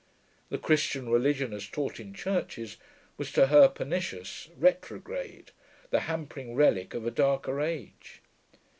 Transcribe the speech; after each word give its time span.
The 0.49 0.57
Christian 0.57 1.09
religion, 1.09 1.53
as 1.53 1.67
taught 1.67 1.99
in 1.99 2.11
churches, 2.11 2.77
was 3.17 3.31
to 3.33 3.45
her 3.49 3.67
pernicious, 3.67 4.49
retrograde, 4.57 5.51
the 5.91 5.99
hampering 6.09 6.55
relic 6.55 6.95
of 6.95 7.05
a 7.05 7.11
darker 7.11 7.61
age. 7.61 8.19